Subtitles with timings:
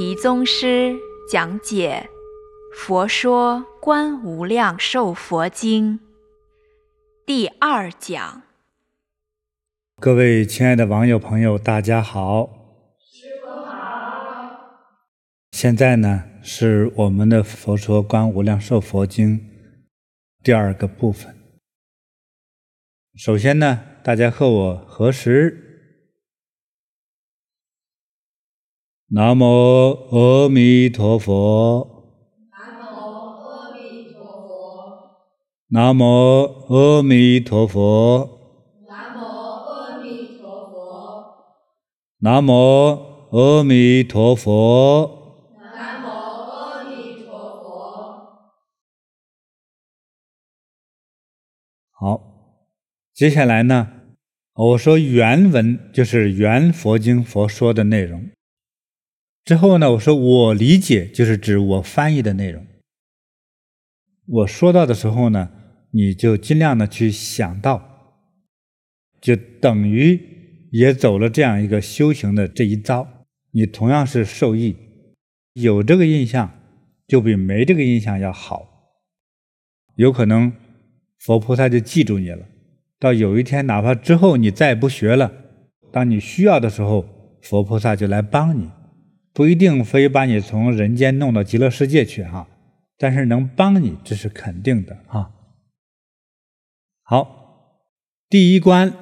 [0.00, 0.96] 提宗师
[1.30, 2.08] 讲解
[2.74, 5.98] 《佛说观无量寿佛经》
[7.26, 8.42] 第二讲。
[10.00, 12.46] 各位亲爱的网友朋友，大家好。
[12.98, 14.88] 师父好。
[15.52, 19.38] 现在呢，是我们的《佛说观无量寿佛经》
[20.42, 21.36] 第二个部分。
[23.14, 25.66] 首先呢，大家和我合十。
[29.12, 29.44] 南无
[30.12, 32.14] 阿弥陀佛。
[32.48, 32.86] 南无
[33.42, 35.26] 阿弥陀佛。
[35.68, 36.04] 南无
[36.68, 38.38] 阿弥陀佛。
[38.92, 41.34] 南无阿弥陀佛。
[42.20, 42.52] 南无
[43.32, 45.58] 阿弥陀佛。
[45.64, 48.46] 南无阿弥陀佛。
[51.90, 52.20] 好，
[53.12, 53.88] 接下来呢，
[54.54, 58.30] 我说原文就是原佛经佛说的内容。
[59.44, 62.64] 之后呢，我说我理解就是指我翻译的内容。
[64.26, 65.50] 我说到的时候呢，
[65.90, 67.82] 你就尽量的去想到，
[69.20, 74.76] 就等于也走了这样一个修行的这一遭，你同样是受益。
[75.54, 76.48] 有这个印象，
[77.08, 78.68] 就比没这个印象要好。
[79.96, 80.52] 有可能
[81.18, 82.46] 佛菩萨就记住你了，
[83.00, 85.32] 到有一天哪怕之后你再不学了，
[85.90, 87.04] 当你需要的时候，
[87.42, 88.70] 佛菩萨就来帮你。
[89.32, 92.48] 不一定非把你从人间弄到极乐世界去哈，
[92.98, 95.32] 但是能帮你，这是肯定的哈。
[97.02, 97.80] 好，
[98.28, 98.92] 第一关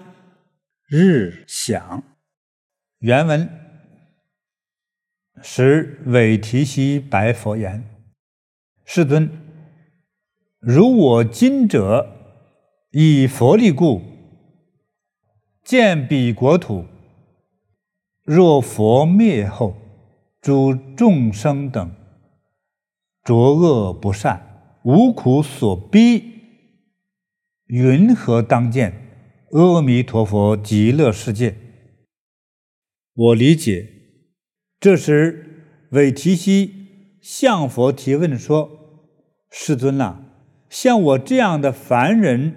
[0.87, 2.05] 日想，
[2.99, 3.49] 原文
[5.43, 7.89] 时韦提希白佛言
[8.85, 9.31] ：“世尊，
[10.61, 12.07] 如我今者
[12.91, 14.03] 以佛力故，
[15.65, 16.85] 见彼国土，
[18.25, 19.77] 若佛灭后。”
[20.41, 21.93] 诸众生等
[23.25, 26.23] 浊恶不善，无苦所逼，
[27.67, 28.93] 云何当见
[29.51, 31.57] 阿弥陀佛极乐世界？
[33.15, 33.89] 我理解，
[34.79, 38.71] 这时韦提希向佛提问说
[39.51, 40.23] ：“世尊啊，
[40.71, 42.55] 像我这样的凡人，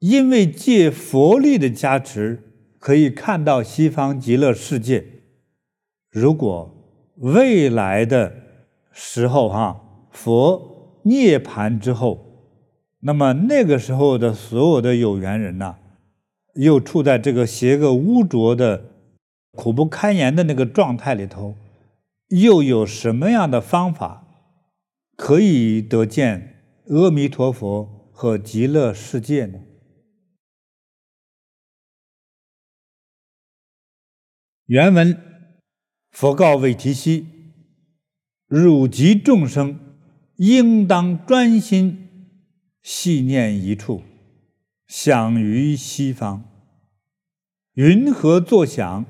[0.00, 2.42] 因为借佛力的加持，
[2.78, 5.06] 可以看到西方极乐世界。”
[6.10, 6.74] 如果
[7.16, 8.32] 未来的
[8.92, 12.24] 时候哈，佛涅槃之后，
[13.00, 15.76] 那么那个时候的所有的有缘人呐，
[16.54, 18.84] 又处在这个邪恶污浊的
[19.52, 21.54] 苦不堪言的那个状态里头，
[22.28, 24.24] 又有什么样的方法
[25.16, 29.60] 可以得见阿弥陀佛和极乐世界呢？
[34.66, 35.27] 原文。
[36.18, 37.28] 佛告韦提希
[38.50, 39.78] ：“汝及众生，
[40.34, 42.08] 应当专心
[42.82, 44.02] 系念一处，
[44.88, 46.42] 想于西方。
[47.74, 49.06] 云何作想？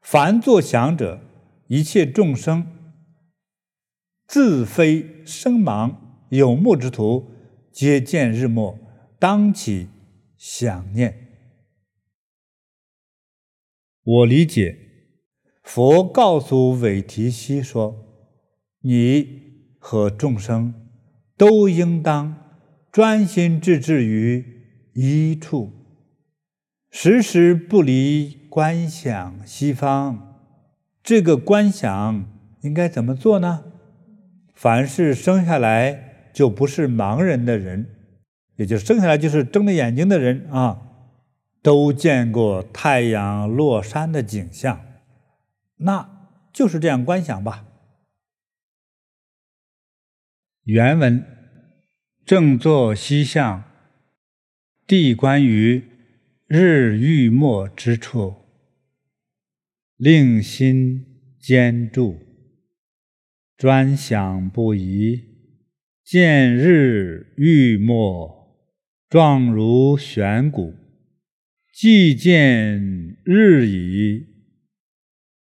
[0.00, 1.20] 凡作想者，
[1.66, 2.64] 一切众生，
[4.28, 5.92] 自非生盲
[6.28, 7.32] 有目之徒，
[7.72, 8.78] 皆见日末，
[9.18, 9.88] 当起
[10.38, 11.26] 想念。”
[14.06, 14.85] 我理解。
[15.66, 17.96] 佛告诉韦提希说
[18.82, 19.42] ：“你
[19.80, 20.72] 和众生
[21.36, 22.36] 都应当
[22.92, 24.44] 专心致志于
[24.94, 25.72] 一处，
[26.88, 30.36] 时时不离观想西方。
[31.02, 32.24] 这个观想
[32.60, 33.64] 应该怎么做呢？
[34.54, 37.88] 凡是生下来就不是盲人的人，
[38.54, 40.80] 也就生下来就是睁着眼睛的人啊，
[41.60, 44.80] 都见过太阳落山的景象。”
[45.76, 47.66] 那就是这样观想吧。
[50.62, 51.24] 原文
[52.24, 53.64] 正坐西向，
[54.86, 55.84] 地观于
[56.46, 58.34] 日欲没之处，
[59.96, 62.18] 令心坚住，
[63.56, 65.22] 专想不移，
[66.02, 68.56] 见日欲没，
[69.08, 70.74] 状如悬鼓，
[71.72, 74.35] 既见日已。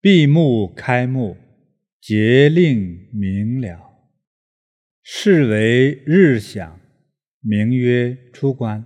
[0.03, 1.37] 闭目开目，
[2.01, 4.01] 节令明了，
[5.01, 6.81] 是为日响，
[7.39, 8.85] 名曰出关。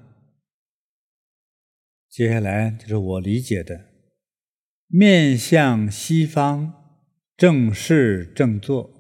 [2.11, 3.87] 接下来就是我理解的：
[4.89, 6.75] 面向西方，
[7.35, 8.91] 正视正坐。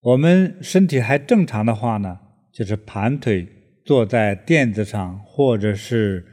[0.00, 2.20] 我们身体还正常的话呢，
[2.52, 3.48] 就是盘腿
[3.86, 6.26] 坐在垫子上，或者是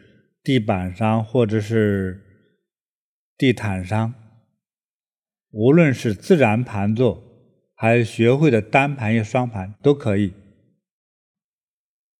[0.43, 2.21] 地板上，或者是
[3.37, 4.15] 地毯上。
[5.51, 7.21] 无论是自然盘坐，
[7.75, 10.33] 还是学会的单盘与双盘都可以。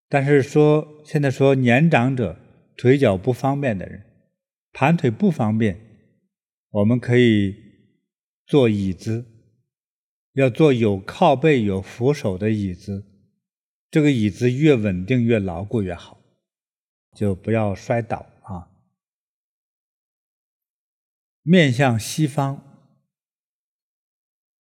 [0.09, 2.37] 但是说现在说年长者
[2.77, 4.05] 腿脚不方便的人，
[4.73, 5.79] 盘腿不方便，
[6.69, 7.55] 我们可以
[8.45, 9.25] 坐椅子，
[10.33, 13.05] 要坐有靠背、有扶手的椅子。
[13.89, 16.21] 这个椅子越稳定、越牢固越好，
[17.13, 18.71] 就不要摔倒啊。
[21.43, 22.70] 面向西方，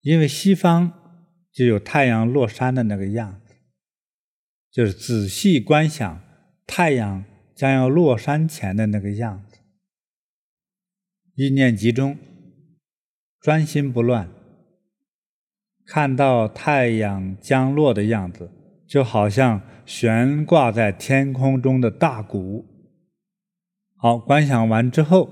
[0.03, 0.93] 因为西方
[1.53, 3.55] 就有太阳落山的那个样子。
[4.71, 6.23] 就是仔细观想
[6.65, 7.25] 太阳
[7.57, 9.59] 将要落山前的那个样子，
[11.35, 12.17] 意念集中，
[13.41, 14.31] 专心不乱，
[15.85, 18.49] 看到太阳将落的样子，
[18.87, 22.65] 就好像悬挂在天空中的大鼓。
[23.97, 25.29] 好，观想完之后，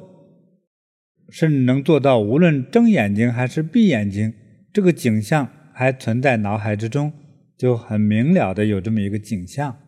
[1.31, 4.35] 甚至能做到无论睁眼睛还是闭眼睛，
[4.73, 7.13] 这个景象还存在脑海之中。
[7.59, 9.85] 就很明了的有这么一个景象，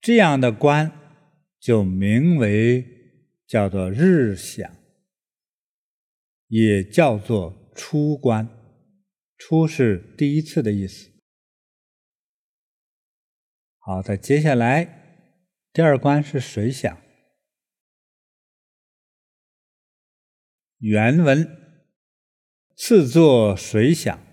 [0.00, 0.92] 这样的观
[1.58, 2.86] 就名为
[3.48, 4.70] 叫做日想，
[6.46, 8.48] 也叫做初观。
[9.36, 11.10] 初是第一次的意思。
[13.78, 15.32] 好，再接下来
[15.72, 16.96] 第二关是水想。
[20.78, 21.57] 原文：
[22.80, 24.24] 次作水响。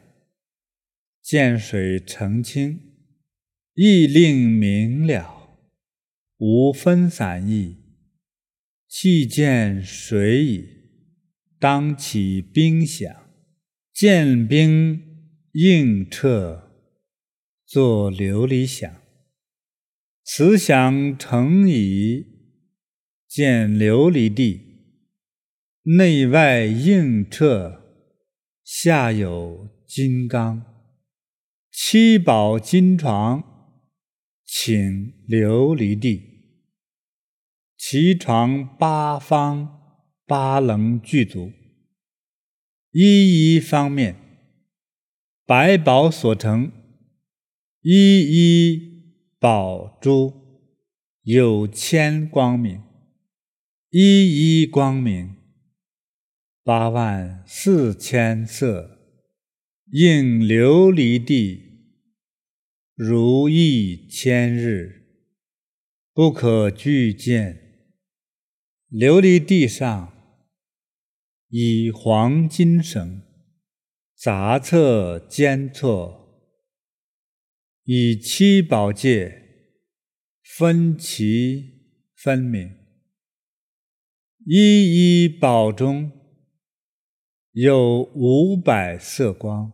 [1.19, 2.79] 见水澄清，
[3.73, 5.57] 意令明了，
[6.37, 7.75] 无分散意。
[8.87, 10.69] 气见水矣，
[11.57, 13.11] 当起冰响，
[13.91, 15.01] 见冰
[15.53, 16.71] 映彻，
[17.65, 18.95] 作琉璃响。
[20.23, 22.27] 此想成已，
[23.27, 24.61] 见琉璃地，
[25.97, 27.81] 内外映彻，
[28.65, 30.65] 下有金刚。
[31.71, 33.43] 七宝金床，
[34.43, 36.23] 请琉璃地，
[37.77, 41.51] 其床八方八棱具足，
[42.89, 44.15] 一一方面，
[45.45, 46.71] 百宝所成，
[47.81, 48.81] 一一
[49.37, 50.33] 宝珠，
[51.21, 52.81] 有千光明，
[53.91, 55.35] 一一光明，
[56.65, 58.97] 八万四千色，
[59.91, 61.61] 映琉璃地。
[62.95, 65.05] 如意千日，
[66.11, 67.85] 不可具见。
[68.89, 70.11] 琉璃地上，
[71.49, 73.21] 以黄金绳，
[74.15, 76.49] 杂侧间错，
[77.83, 79.69] 以七宝界
[80.41, 82.75] 分其分明。
[84.47, 86.14] 一一宝中，
[87.57, 89.71] 有五百色光，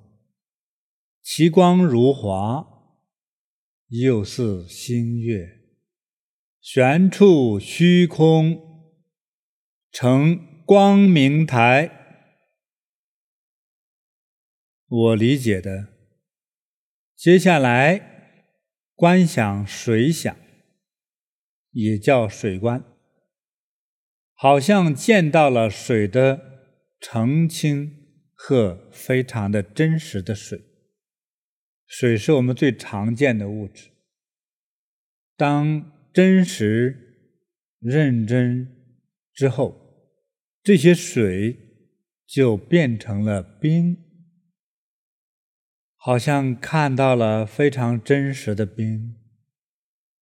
[1.23, 2.67] 其光如华。
[3.87, 5.63] 又似星月，
[6.61, 8.93] 悬处虚空，
[9.91, 11.89] 成光明台。
[14.87, 15.87] 我理解的，
[17.15, 18.45] 接下来
[18.93, 20.37] 观想水想，
[21.71, 22.85] 也叫水观，
[24.33, 26.50] 好像见到了水的
[27.01, 27.91] 澄清
[28.33, 30.61] 和非常的真实的水。
[31.85, 33.89] 水是我们最常见的物质。
[35.35, 37.17] 当真实、
[37.79, 38.65] 认真
[39.33, 39.75] 之后，
[40.61, 41.57] 这些水
[42.27, 43.97] 就变成了冰，
[45.95, 49.15] 好像看到了非常真实的冰，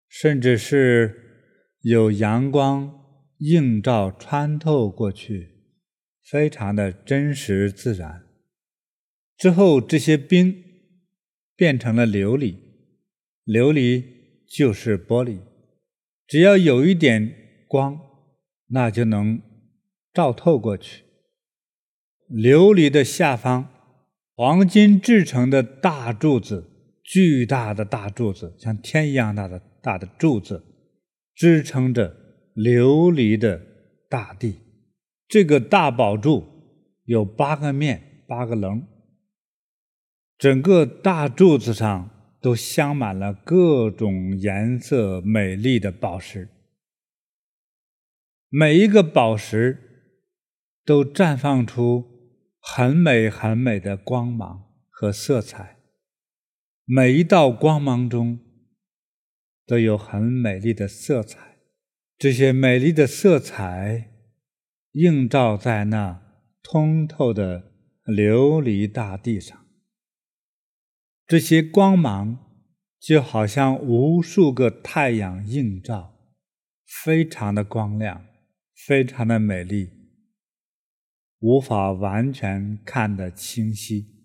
[0.08, 2.92] 甚至是有阳光
[3.40, 5.59] 映照穿透过去，
[6.30, 8.24] 非常的真实自然。
[9.38, 10.66] 之后，这些冰。
[11.60, 12.56] 变成了琉璃，
[13.46, 14.02] 琉璃
[14.48, 15.40] 就是玻璃，
[16.26, 17.36] 只要有一点
[17.68, 18.00] 光，
[18.68, 19.42] 那就能
[20.14, 21.04] 照透过去。
[22.30, 23.68] 琉璃的下方，
[24.36, 26.66] 黄金制成的大柱子，
[27.04, 30.64] 巨大的大柱子，像天一样大的大的柱子，
[31.36, 32.16] 支撑着
[32.56, 33.62] 琉璃的
[34.10, 34.56] 大地。
[35.30, 36.44] 这个大宝柱
[37.06, 38.86] 有八个面，八个棱。
[40.40, 42.10] 整个大柱子上
[42.42, 46.50] 都镶满了各种颜色美丽的宝石，
[48.50, 50.18] 每一个宝石
[50.84, 52.06] 都绽放出
[52.60, 55.78] 很美很美的光芒和色彩，
[56.86, 58.40] 每一道光芒中
[59.68, 61.60] 都有很美丽的色彩，
[62.18, 64.09] 这些美丽的色彩
[64.94, 66.22] 映照在那
[66.64, 67.72] 通透的
[68.06, 69.66] 琉璃大地上。
[71.28, 72.64] 这些光芒
[73.00, 76.16] 就好像无数个太阳映照，
[76.86, 78.26] 非常的光亮，
[78.74, 79.92] 非常的美丽，
[81.38, 84.16] 无法完全看得清晰。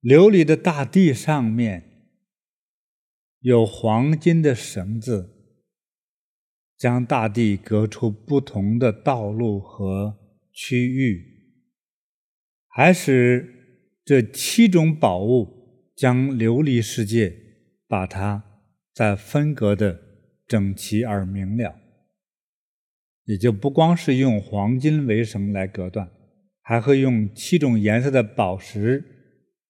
[0.00, 2.08] 琉璃的大地上面
[3.40, 5.39] 有黄金的绳子，
[6.80, 10.16] 将大地隔出不同的道路和
[10.50, 11.22] 区域，
[12.66, 17.36] 还使这七种宝物将琉璃世界
[17.86, 18.42] 把它
[18.94, 20.00] 再分隔的
[20.48, 21.76] 整齐而明了，
[23.26, 26.10] 也就不光是用黄金为绳来隔断，
[26.62, 29.18] 还会用七种颜色的宝石。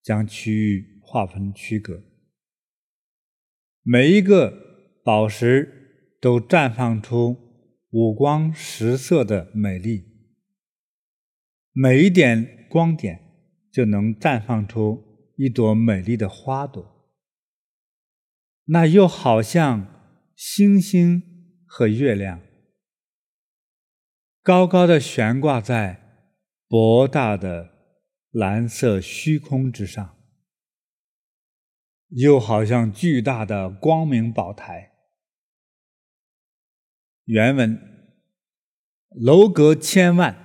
[0.03, 2.03] 将区域划分区隔，
[3.83, 4.51] 每一个
[5.05, 5.80] 宝石
[6.21, 7.37] 都绽放出
[7.91, 10.05] 五光十色的美丽，
[11.73, 13.21] 每一点光点
[13.73, 17.11] 就能绽放出一朵美丽的花朵，
[18.67, 19.87] 那又好像
[20.37, 21.23] 星星
[21.67, 22.41] 和月亮，
[24.43, 26.29] 高高的悬挂在
[26.69, 27.81] 博大的。
[28.33, 30.17] 蓝色虚空之上，
[32.11, 34.90] 又好像巨大的光明宝台。
[37.33, 37.79] 原文：
[39.11, 40.37] 楼阁千万，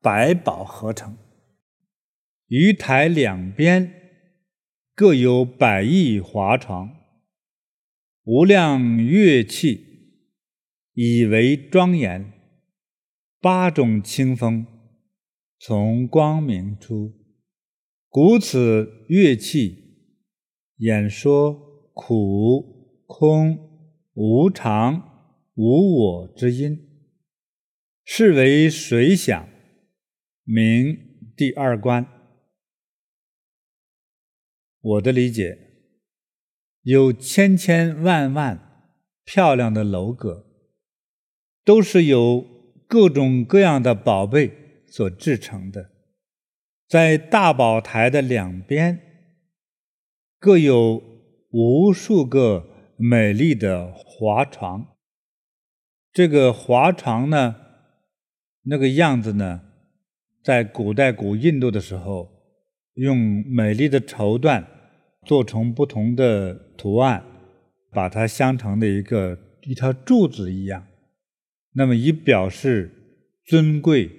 [0.00, 1.18] 百宝合成。
[2.46, 3.92] 于台两边
[4.94, 6.94] 各有百亿华床，
[8.22, 9.84] 无量乐器
[10.92, 12.32] 以为庄严，
[13.40, 14.64] 八种清风。
[15.58, 17.12] 从光明出，
[18.08, 19.96] 鼓此乐器，
[20.76, 21.52] 演说
[21.94, 23.58] 苦、空、
[24.14, 25.07] 无常、
[25.58, 26.78] 无我之音，
[28.04, 29.48] 是为水想，
[30.44, 30.96] 名
[31.36, 32.06] 第二观。
[34.80, 35.58] 我的理解，
[36.82, 40.46] 有千千万万漂亮的楼阁，
[41.64, 42.46] 都是由
[42.86, 44.52] 各种各样的宝贝。
[44.86, 45.90] 所制成的，
[46.88, 48.98] 在大宝台的两边，
[50.38, 51.02] 各有
[51.50, 54.96] 无数个美丽的华床。
[56.18, 57.54] 这个华床呢，
[58.62, 59.60] 那个样子呢，
[60.42, 62.28] 在古代古印度的时候，
[62.94, 64.64] 用美丽的绸缎
[65.24, 67.24] 做成不同的图案，
[67.92, 70.84] 把它镶成的一个一条柱子一样，
[71.74, 72.90] 那么以表示
[73.44, 74.10] 尊贵。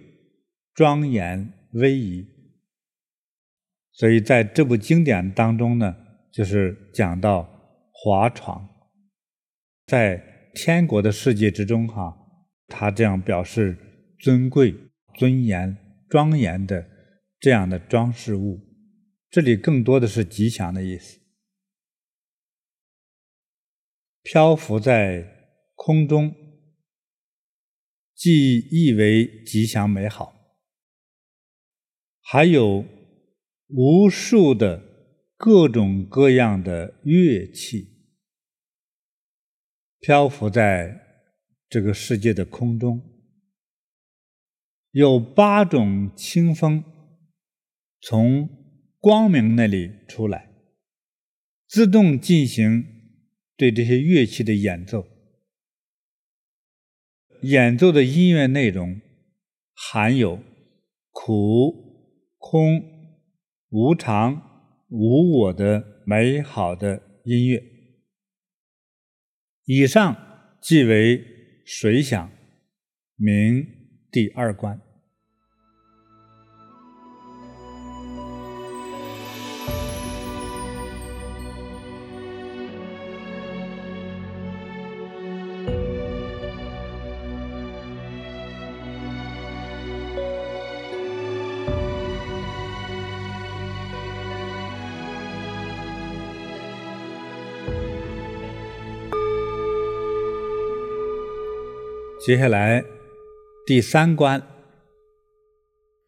[0.74, 2.25] 庄严威仪，
[3.91, 5.94] 所以在这部经典当中呢，
[6.32, 7.44] 就是讲到
[7.91, 8.70] 华床，
[9.86, 12.18] 在天国的世界之中，哈，
[12.68, 13.77] 他这样表示
[14.20, 14.75] 尊贵、
[15.15, 15.77] 尊严、
[16.10, 16.89] 庄严的
[17.39, 18.60] 这样的装饰物，
[19.29, 21.20] 这里更多的是吉祥的意思，
[24.24, 25.25] 漂浮在
[25.75, 26.36] 空中，
[28.15, 30.36] 既意为吉祥美好。
[32.22, 32.86] 还有
[33.68, 34.84] 无数的
[35.38, 37.99] 各种各样的乐器。
[40.00, 41.00] 漂浮在
[41.70, 43.01] 这个世界的空中，
[44.91, 46.84] 有八种清风
[48.01, 48.50] 从
[49.00, 50.50] 光明那里出来，
[51.68, 52.86] 自动进行
[53.56, 55.06] 对这些乐器的演奏。
[57.41, 59.00] 演奏的音乐内容
[59.74, 60.39] 含有
[61.12, 61.88] 苦。
[62.41, 62.82] 空、
[63.70, 64.41] 无常、
[64.88, 67.62] 无我的美好的音乐，
[69.71, 70.17] 以上
[70.59, 71.23] 即为
[71.63, 72.31] 水想
[73.17, 73.67] 明
[74.11, 74.81] 第二关。
[102.29, 102.83] 接下来，
[103.65, 104.48] 第三关，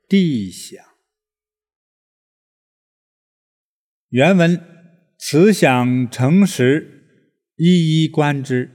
[0.08, 0.86] 地想。
[4.10, 4.62] 原文：
[5.18, 7.26] 慈想成实，
[7.56, 8.70] 一一观之。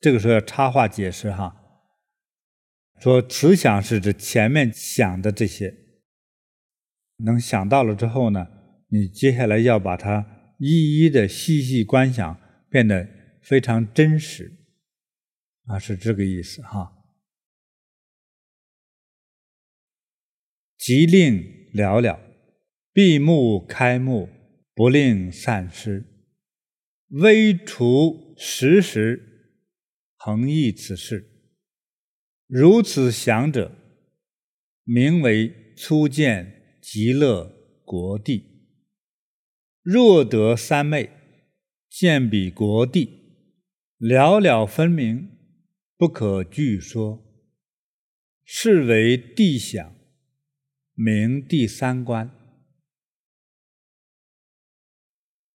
[0.00, 1.54] 这个时候要插话解释哈，
[3.00, 5.72] 说慈想是指前面想的这些，
[7.18, 8.48] 能想到了之后呢，
[8.88, 13.08] 你接下来要把它一一的细细观想，变得
[13.40, 14.57] 非常真实。
[15.68, 16.94] 啊，是这个意思哈。
[20.76, 22.18] 即令了了，
[22.92, 24.28] 闭目开目，
[24.74, 26.04] 不令散失。
[27.08, 29.60] 微除时时，
[30.16, 31.52] 恒忆此事。
[32.46, 33.74] 如此想者，
[34.84, 37.52] 名为初见极乐
[37.84, 38.44] 国地。
[39.82, 41.10] 若得三昧，
[41.90, 43.10] 见彼国地，
[43.98, 45.37] 了了分明，
[45.98, 47.22] 不可具说，
[48.44, 49.94] 是为地想，
[50.94, 52.30] 名第三观。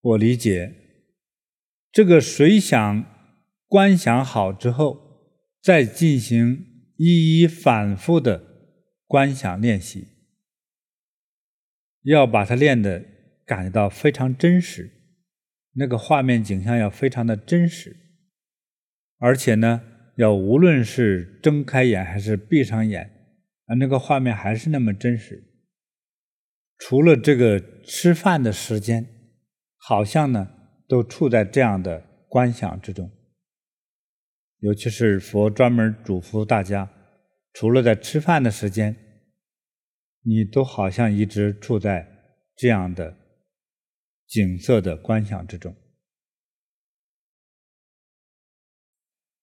[0.02, 0.76] 我理解，
[1.92, 3.06] 这个水想
[3.66, 6.70] 观想好之后，再进行。
[6.96, 8.44] 一一反复的
[9.08, 10.08] 观想练习，
[12.04, 13.04] 要把它练得
[13.46, 14.92] 感觉到非常真实，
[15.72, 17.98] 那个画面景象要非常的真实，
[19.18, 23.10] 而且呢，要无论是睁开眼还是闭上眼，
[23.66, 25.44] 啊，那个画面还是那么真实。
[26.78, 29.08] 除了这个吃饭的时间，
[29.78, 30.50] 好像呢
[30.88, 33.10] 都处在这样的观想之中。
[34.60, 36.90] 尤其是佛专门嘱咐大家，
[37.54, 38.96] 除了在吃饭的时间，
[40.24, 42.08] 你都好像一直处在
[42.56, 43.18] 这样的
[44.28, 45.76] 景色的观想之中，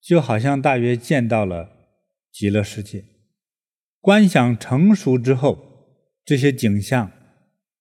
[0.01, 1.71] 就好像大约见到了
[2.33, 3.05] 极乐世界。
[4.01, 7.13] 观想成熟之后，这些景象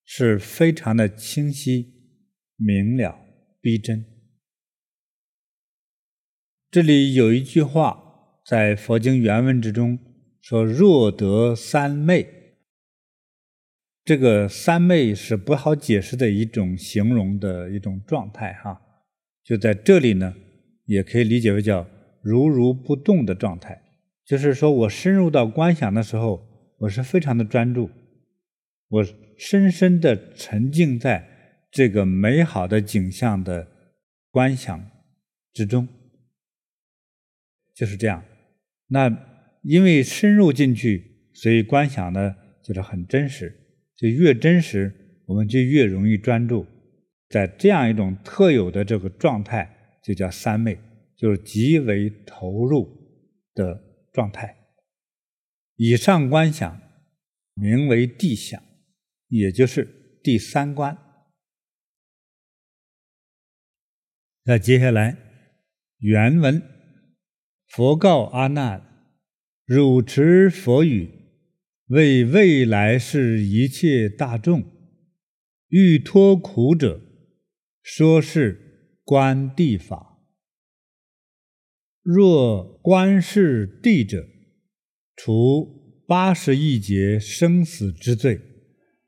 [0.04, 1.94] 是非常的清晰、
[2.58, 3.20] 明了、
[3.62, 4.06] 逼真。
[6.70, 9.98] 这里有一句话，在佛经原文之中
[10.42, 12.36] 说：“若得三昧。”
[14.04, 18.82] 这个三昧是不好解释的一种形容的一种状态，哈。
[19.44, 20.36] 就在这里呢，
[20.86, 21.88] 也可以理解为叫
[22.22, 23.82] 如如不动的状态，
[24.26, 26.46] 就是说我深入到观想的时候，
[26.80, 27.90] 我是非常的专注，
[28.88, 29.06] 我
[29.38, 31.28] 深深的沉浸在
[31.72, 33.68] 这个美好的景象的
[34.32, 34.90] 观想
[35.54, 35.88] 之中。
[37.74, 38.24] 就是这样，
[38.88, 39.10] 那
[39.64, 43.56] 因为深入进去，所以观想呢就是很真实。
[43.96, 44.94] 就越真实，
[45.26, 46.66] 我们就越容易专注。
[47.30, 49.70] 在这样一种特有的这个状态，
[50.04, 50.78] 就叫三昧，
[51.20, 52.88] 就是极为投入
[53.54, 54.56] 的状态。
[55.76, 56.82] 以上观想
[57.56, 58.64] 名为地想，
[59.28, 60.98] 也就是第三观。
[64.44, 65.18] 那接下来
[65.98, 66.64] 原文。
[67.68, 69.14] 佛告阿难
[69.64, 71.12] ：“汝持佛语，
[71.88, 74.64] 为未来世一切大众，
[75.68, 77.00] 欲脱苦者，
[77.84, 80.09] 说是观地法。
[82.02, 84.28] 若观世谛者，
[85.16, 88.40] 除八十亿劫生死之罪，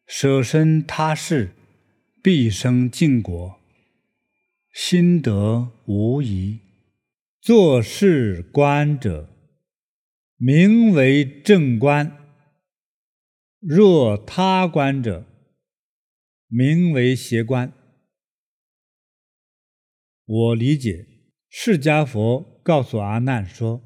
[0.05, 1.51] 舍身他世，
[2.21, 3.59] 必生净国，
[4.73, 6.59] 心得无疑。”
[7.41, 9.27] 作是观者，
[10.37, 12.11] 名为正观；
[13.59, 15.25] 若他观者，
[16.47, 17.73] 名为邪观。
[20.23, 21.07] 我理解，
[21.49, 23.81] 释迦佛告诉阿难说：“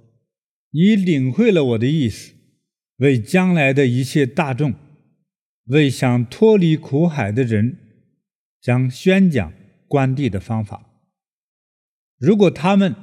[0.71, 2.33] 你领会了我的意思，
[2.97, 4.73] 为将来的一切大众，
[5.65, 7.77] 为想脱离苦海的人，
[8.61, 9.53] 将宣讲
[9.87, 10.85] 观地的方法。
[12.17, 12.95] 如果他们……”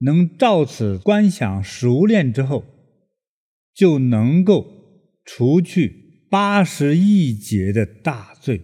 [0.00, 2.66] 能照此观想熟练之后，
[3.72, 4.66] 就能够
[5.24, 8.60] 除去八十亿劫的大罪。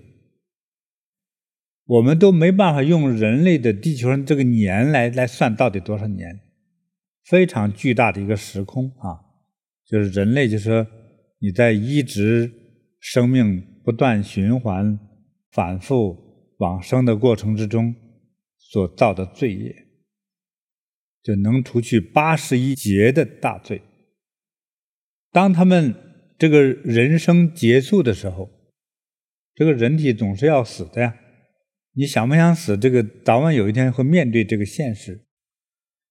[1.85, 6.41] 我们都没办法用人类的地球上这个年来来算到底多少年，
[7.25, 9.21] 非常巨大的一个时空啊！
[9.85, 10.87] 就是人类，就是说
[11.39, 12.51] 你在一直
[13.01, 14.99] 生命不断循环、
[15.51, 17.95] 反复往生的过程之中
[18.57, 19.75] 所造的罪业。
[21.23, 23.81] 就能除去八十一劫的大罪。
[25.31, 25.95] 当他们
[26.37, 28.51] 这个人生结束的时候，
[29.55, 31.15] 这个人体总是要死的呀。
[31.95, 32.77] 你想不想死？
[32.77, 35.27] 这个早晚有一天会面对这个现实。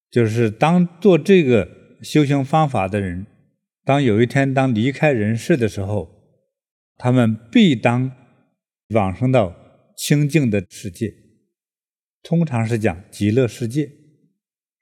[0.09, 3.25] 就是当做这个修行方法的人，
[3.85, 6.09] 当有一天当离开人世的时候，
[6.97, 8.11] 他们必当
[8.89, 9.55] 往生到
[9.95, 11.13] 清净的世界，
[12.21, 13.89] 通常是讲极乐世界。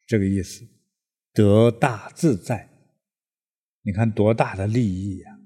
[0.07, 0.67] 这个意思，
[1.33, 2.67] 得大自在，
[3.83, 5.37] 你看多大的利益呀！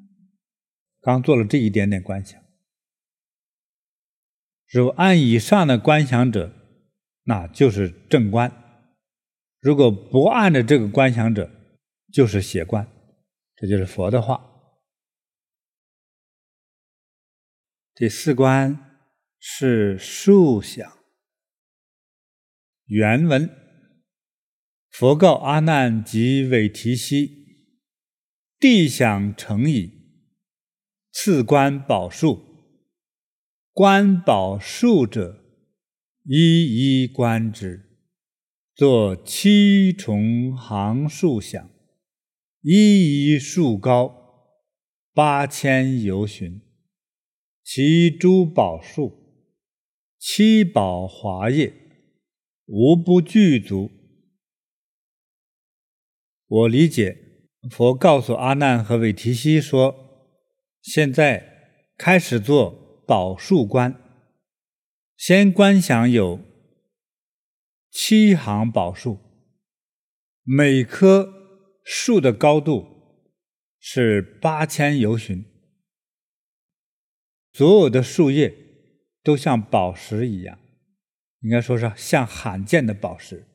[1.01, 2.41] 刚做了这一点点观想，
[4.73, 6.51] 如按以上的观想者，
[7.25, 8.49] 那就是正观；
[9.59, 11.51] 如果不按着这个观想者，
[12.11, 12.91] 就是邪观。
[13.55, 14.49] 这就是佛的话。
[17.93, 18.99] 第四观
[19.39, 20.91] 是树想。
[22.85, 23.47] 原文：
[24.89, 27.45] 佛告阿难及韦提希
[28.59, 29.91] ：“地想成矣，
[31.11, 32.52] 次观宝树。
[33.75, 35.43] 观宝树者，
[36.25, 37.97] 一一观之，
[38.75, 41.71] 作七重行树想，
[42.61, 44.51] 一一树高
[45.11, 46.61] 八千由旬，
[47.63, 49.11] 其诸宝树，
[50.19, 51.73] 七宝华叶。”
[52.67, 53.89] 无不具足。
[56.45, 57.17] 我理解，
[57.71, 59.95] 佛告诉阿难和韦提希说
[60.81, 64.01] ：“现在开始做宝树观，
[65.15, 66.39] 先观想有
[67.89, 69.19] 七行宝树，
[70.43, 71.31] 每棵
[71.83, 72.87] 树的高度
[73.79, 75.45] 是八千由旬，
[77.51, 78.53] 所有的树叶
[79.21, 80.59] 都像宝石一样。”
[81.43, 83.45] 应该说是像罕见的宝石。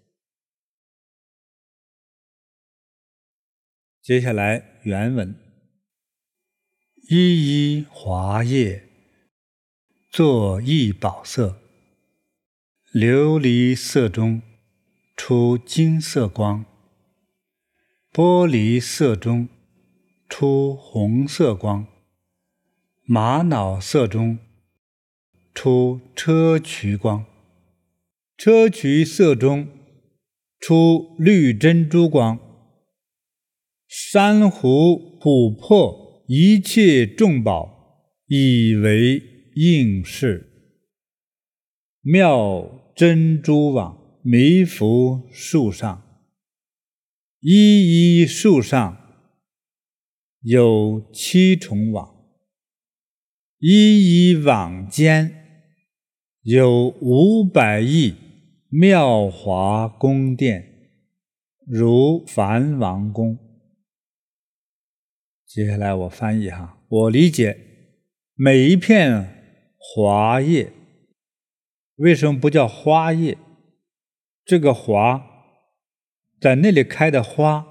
[4.03, 5.35] 接下来原文：
[7.09, 8.88] 一一华叶，
[10.11, 11.61] 作异宝色，
[12.95, 14.41] 琉璃色中
[15.15, 16.65] 出金色光，
[18.11, 19.49] 玻璃色中
[20.27, 21.87] 出红色光，
[23.05, 24.39] 玛瑙色中
[25.55, 27.27] 出砗磲光。
[28.39, 29.69] 砗磲色中
[30.59, 32.39] 出绿珍珠光，
[33.87, 40.53] 珊瑚、琥珀一切众宝以为应是，
[42.01, 46.01] 妙珍珠网弥覆树上，
[47.41, 48.97] 一一树上
[50.43, 52.15] 有七重网，
[53.59, 55.75] 一一网间
[56.43, 58.15] 有五百亿。
[58.71, 60.91] 妙华宫殿，
[61.67, 63.39] 如梵王宫。
[65.47, 67.59] 接下来我翻译哈，我理解
[68.35, 69.11] 每一片
[69.91, 70.71] 华叶
[71.97, 73.39] 为什么不叫花叶？
[74.45, 75.25] 这个华
[76.39, 77.67] 在那里开的花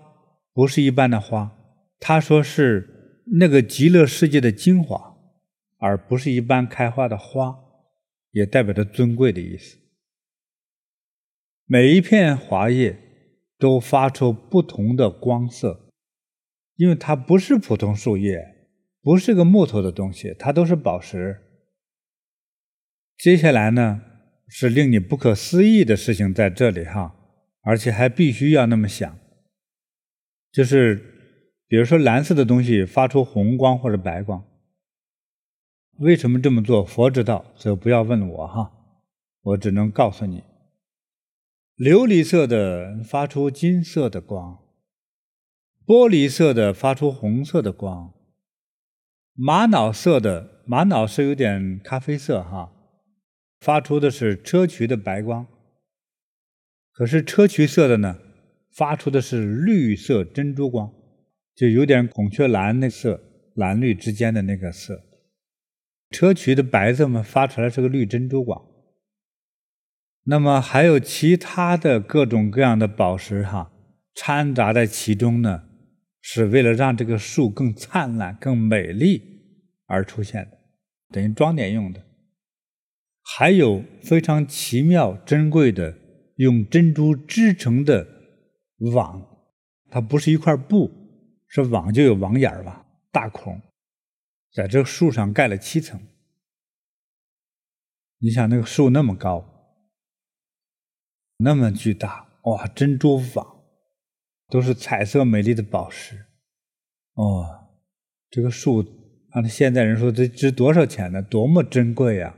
[0.51, 1.55] 不是一般的花，
[1.99, 5.15] 他说是那个极乐世界的精华，
[5.77, 7.55] 而不是一般开花的花，
[8.31, 9.77] 也代表着尊贵的意思。
[11.65, 12.97] 每一片华叶
[13.59, 15.91] 都发出不同的光色，
[16.77, 18.43] 因为它不是普通树叶，
[19.03, 21.43] 不是个木头的东西，它都是宝石。
[23.17, 24.01] 接下来呢，
[24.47, 27.15] 是令你不可思议的事情在这里哈，
[27.61, 29.17] 而且还必须要那么想，
[30.51, 30.95] 就是
[31.67, 34.45] 比如说蓝色的东西发出红光或者白光，
[35.97, 36.85] 为什么这么做？
[36.85, 38.71] 佛知道，所以不要问我哈，
[39.41, 40.43] 我只能告诉你。
[41.75, 44.59] 琉璃色的发出金色的光，
[45.87, 48.13] 玻璃色的发出红色的光，
[49.33, 52.73] 玛瑙色的玛瑙是有点咖啡色哈，
[53.59, 55.47] 发出的是砗磲的白光。
[56.91, 58.17] 可是砗磲色的呢，
[58.73, 60.91] 发出的是绿色珍珠光，
[61.55, 63.21] 就有点孔雀蓝那色，
[63.55, 65.03] 蓝绿之间的那个色。
[66.09, 68.65] 砗磲的白色嘛，发出来是个绿珍珠光。
[70.23, 73.71] 那么还有其他的各种各样的宝石哈，
[74.15, 75.63] 掺杂在其中呢，
[76.21, 79.21] 是为了让这个树更灿烂、更美丽
[79.85, 80.57] 而出现的，
[81.11, 82.06] 等于装点用的。
[83.35, 85.97] 还有非常奇妙、珍贵的
[86.37, 88.07] 用珍珠织成的
[88.93, 89.21] 网，
[89.89, 90.89] 它不是一块布，
[91.47, 93.61] 是网就有网眼儿吧，大孔，
[94.53, 95.99] 在这树上盖了七层。
[98.19, 99.53] 你想那个树那么高。
[101.39, 102.65] 那么巨大哇！
[102.67, 103.63] 珍珠网
[104.47, 106.25] 都是彩色美丽的宝石
[107.13, 107.67] 哦。
[108.31, 108.83] 这个树
[109.31, 111.21] 按现在人说，这值多少钱呢？
[111.21, 112.35] 多么珍贵呀！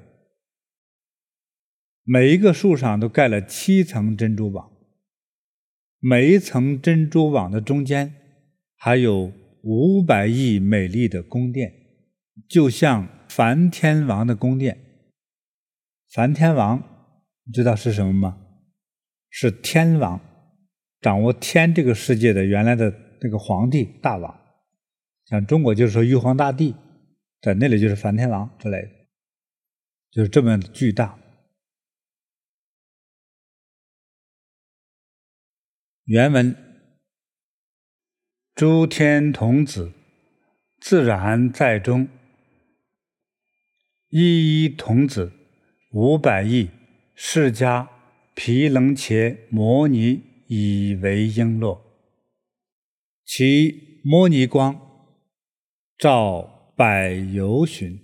[2.11, 4.71] 每一个树上都盖了七层珍珠网，
[5.99, 8.11] 每一层珍珠网的中间
[8.75, 11.71] 还有五百亿美丽的宫殿，
[12.47, 14.75] 就像梵天王的宫殿。
[16.09, 16.79] 梵天王，
[17.43, 18.39] 你知道是什么吗？
[19.29, 20.19] 是天王，
[20.99, 22.91] 掌握天这个世界的原来的
[23.21, 24.35] 那个皇帝大王，
[25.25, 26.73] 像中国就是说玉皇大帝，
[27.39, 28.89] 在那里就是梵天王之类的，
[30.09, 31.18] 就是这么巨大。
[36.09, 36.55] 原文：
[38.55, 39.93] 诸天童子
[40.81, 42.07] 自然在中，
[44.09, 45.31] 一一童子
[45.91, 46.69] 五百亿
[47.13, 47.87] 释迦
[48.33, 51.79] 毗棱伽摩尼以为璎珞，
[53.23, 54.81] 其摩尼光
[55.95, 57.99] 照百由旬，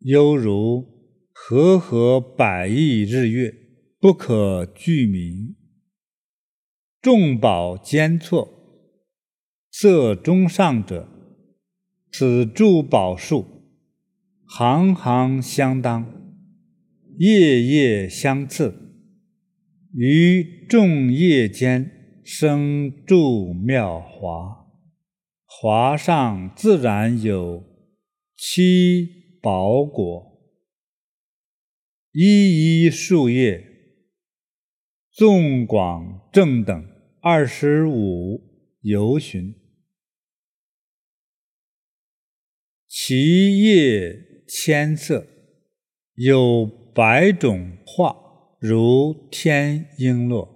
[0.00, 0.84] 犹如
[1.32, 3.54] 和合百亿日月，
[4.00, 5.54] 不可具名。
[7.00, 8.48] 众宝间错，
[9.70, 11.08] 色中上者，
[12.10, 13.46] 此诸宝树。
[14.50, 16.34] 行行相当，
[17.18, 18.74] 叶叶相次，
[19.92, 24.66] 于众叶间生诸妙华，
[25.44, 27.62] 华上自然有
[28.36, 30.40] 七宝果，
[32.12, 33.62] 一一树叶，
[35.18, 36.86] 纵广正等
[37.20, 38.40] 二十五
[38.82, 39.52] 由旬，
[42.86, 44.44] 其叶。
[44.46, 45.26] 千色
[46.14, 48.16] 有百种化，
[48.60, 50.48] 如天璎珞，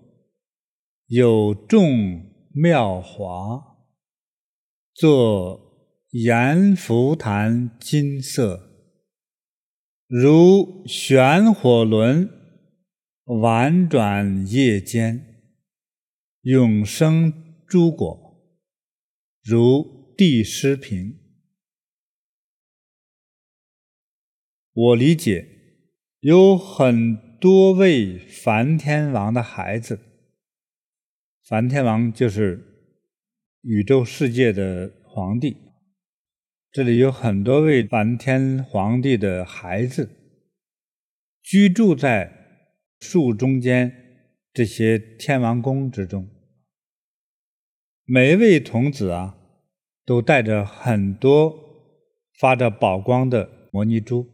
[1.09, 2.22] 有众
[2.55, 3.61] 妙华，
[4.94, 8.70] 作阎浮檀金色，
[10.07, 12.31] 如旋火轮
[13.25, 15.45] 婉转叶间，
[16.41, 17.33] 永生
[17.69, 18.37] 诸果，
[19.45, 21.21] 如帝师瓶。
[24.73, 25.47] 我理解，
[26.19, 30.01] 有很多位梵天王的孩子，
[31.45, 32.91] 梵天王就是
[33.61, 35.57] 宇宙世界的皇帝。
[36.73, 40.11] 这里有很多位梵天皇帝的孩子，
[41.41, 42.42] 居住在
[43.03, 43.93] 树中间
[44.53, 46.31] 这些天王宫之中。
[48.05, 49.37] 每一位童子啊，
[50.05, 51.53] 都带着很多
[52.38, 54.31] 发着宝光的摩尼珠。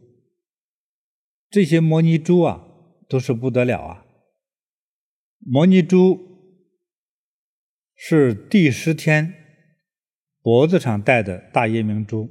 [1.49, 2.63] 这些摩尼珠啊，
[3.09, 4.05] 都是不得了啊！
[5.39, 6.19] 摩尼珠
[7.95, 9.33] 是帝释天
[10.43, 12.29] 脖子上戴的大夜明珠，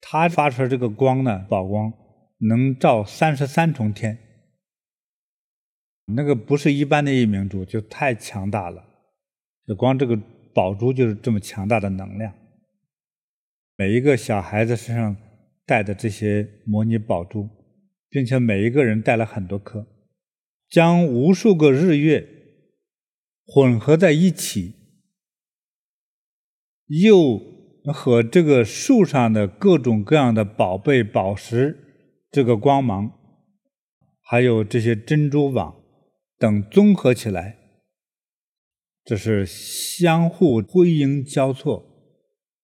[0.00, 1.92] 它发出来这个光呢，宝光
[2.38, 4.18] 能照三十三重天，
[6.06, 8.84] 那个不是一般的夜明珠，就太强大了。
[9.66, 10.18] 就光这个
[10.52, 12.34] 宝珠就是这么强大的能量，
[13.76, 15.16] 每一个小孩子身上。
[15.66, 17.48] 带的这些模拟宝珠，
[18.10, 19.86] 并且每一个人带了很多颗，
[20.68, 22.28] 将无数个日月
[23.46, 24.74] 混合在一起，
[26.86, 27.40] 又
[27.94, 31.78] 和这个树上的各种各样的宝贝宝石
[32.30, 33.10] 这个光芒，
[34.20, 35.74] 还有这些珍珠网
[36.44, 37.56] 等综合起来，
[39.02, 41.82] 这是相互辉映交错，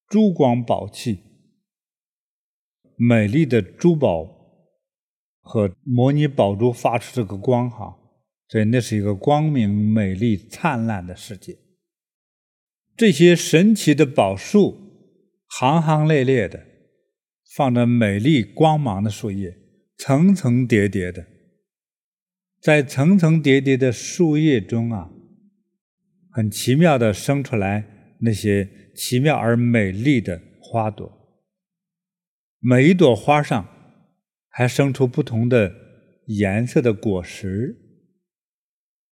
[0.06, 1.20] 珠光宝气。
[2.96, 4.26] 美丽的珠宝
[5.40, 7.96] 和摩尼宝珠发出这个光，哈，
[8.48, 11.56] 所以那是一个光明、美丽、灿烂的世界。
[12.94, 14.76] 这些神奇的宝树，
[15.48, 16.66] 行行列列的，
[17.56, 19.56] 放着美丽光芒的树叶，
[19.96, 21.26] 层层叠叠的，
[22.60, 25.10] 在层层叠叠的树叶中啊，
[26.30, 31.10] 很奇妙的生出来那些奇妙而美丽的花朵。
[32.58, 33.66] 每一朵花上
[34.50, 35.74] 还生出不同的
[36.26, 37.76] 颜色的果实，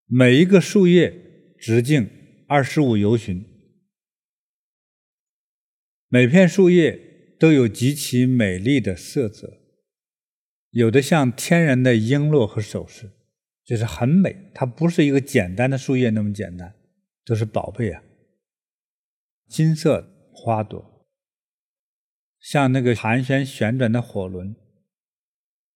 [0.04, 2.10] 每一个树叶直径
[2.46, 3.46] 二十五由旬，
[6.08, 7.00] 每片树叶
[7.40, 9.58] 都有极其美丽的色泽，
[10.68, 13.12] 有的像天然的璎珞和首饰，
[13.68, 14.50] 就是很美。
[14.54, 16.74] 它不是一个简单的树叶那么简单，
[17.26, 18.02] 都是宝贝啊，
[19.46, 21.06] 金色花朵。
[22.40, 24.56] 像那个盘旋旋转的火轮，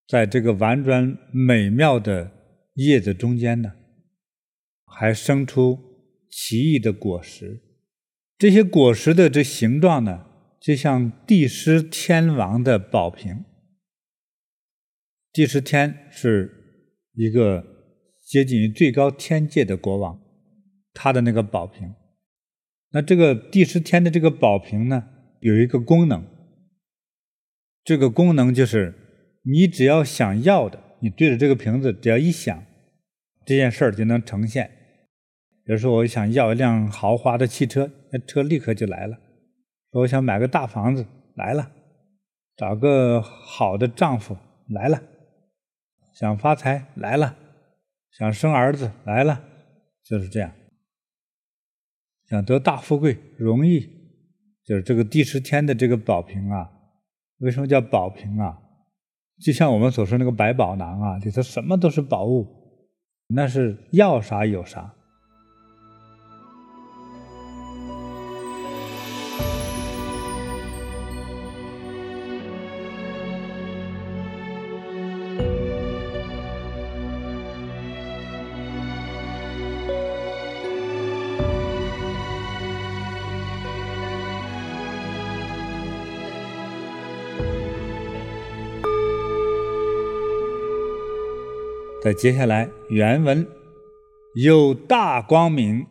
[0.07, 2.33] 在这个婉转美妙的
[2.76, 3.74] 叶子中间呢，
[4.87, 5.78] 还生出
[6.31, 7.61] 奇异的果实。
[8.38, 10.26] 这些果实的这形状呢，
[10.59, 13.44] 就像帝释天王的宝瓶。
[15.31, 17.71] 帝释天是一个
[18.33, 20.18] 接近于最高天界的国王，
[20.95, 21.95] 他的那个宝瓶。
[22.92, 25.07] 那这个帝释天的这个宝瓶呢，
[25.40, 26.25] 有一个功能。
[27.85, 28.95] 这个功能就是，
[29.42, 32.64] 你只要想要的，你对着这个瓶子，只要一想，
[33.45, 34.71] 这件事儿就能呈现。
[35.66, 39.14] 比如说，我想要一辆豪华的汽车，那车立刻就来了；
[39.92, 41.71] 说我想买个大房子，来了；
[42.57, 44.35] 找个好的丈夫，
[44.71, 45.03] 来了；
[46.14, 47.37] 想发财，来了；
[48.12, 49.42] 想生儿子，来了，
[50.05, 50.53] 就是这样。
[52.29, 53.88] 想得大富贵，容易，
[54.64, 56.70] 就是这个第十天的这个宝瓶啊。
[57.38, 58.59] 为什么叫宝瓶啊？
[59.40, 62.46] 就像我们所说那个百宝囊啊，里头什么都是宝物，
[63.29, 64.94] 那是要啥有啥。
[92.03, 93.47] 再接下来，原文
[94.35, 95.87] 有大光明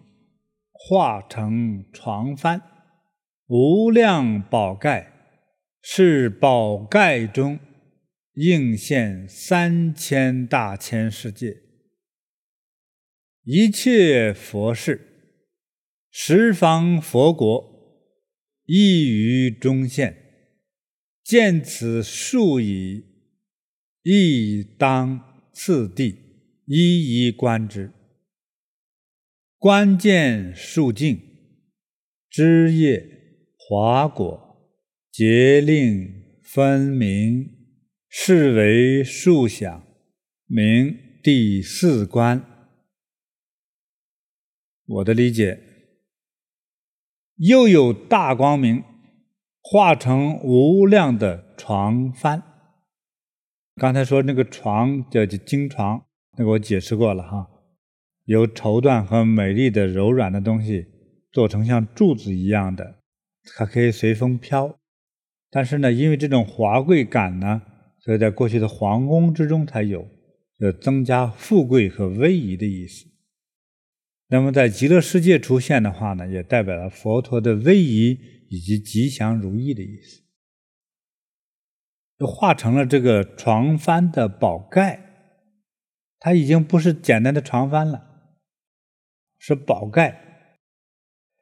[0.74, 2.62] 化成床幡，
[3.48, 5.40] 无量宝盖，
[5.82, 7.58] 是宝盖中
[8.34, 11.62] 映现三千大千世界，
[13.46, 15.40] 一切佛事，
[16.10, 17.64] 十方佛国，
[18.66, 20.18] 亦于中现，
[21.24, 23.06] 见此数已，
[24.04, 25.31] 亦当。
[25.54, 26.18] 次第
[26.66, 27.92] 一一观之，
[29.58, 31.20] 观见树径、
[32.30, 33.06] 枝叶、
[33.58, 34.72] 华果，
[35.12, 37.50] 节令分明，
[38.08, 39.86] 是为树想，
[40.46, 42.44] 名第四观。
[44.86, 45.62] 我的理解，
[47.36, 48.84] 又有大光明，
[49.62, 52.51] 化成无量的床幡。
[53.82, 56.06] 刚才说那个床叫经床，
[56.38, 57.50] 那个我解释过了哈，
[58.26, 60.86] 由绸缎和美丽的柔软的东西
[61.32, 63.00] 做成像柱子一样的，
[63.58, 64.80] 它可以随风飘。
[65.50, 67.64] 但是呢，因为这种华贵感呢，
[67.98, 70.08] 所以在过去的皇宫之中才有，
[70.60, 73.08] 就增加富贵和威仪的意思。
[74.28, 78.16] 那么在极乐世界出现的话呢，也代表了佛陀的威仪
[78.48, 80.21] 以及吉祥如意的意思。
[82.22, 85.00] 就化成了这个床幡的宝盖，
[86.20, 88.00] 它已经不是简单的床幡了，
[89.40, 90.22] 是宝盖。